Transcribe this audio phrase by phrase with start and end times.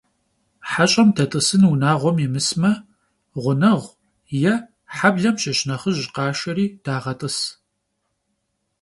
[0.71, 2.71] Heş'em det'ısın vunağuem yimısme,
[3.41, 3.83] ğuneğu
[4.41, 4.55] yê
[4.97, 7.37] heblem şış nexhıj khaşşeri dağet'ıs.